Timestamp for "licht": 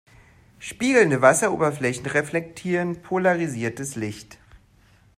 3.95-4.39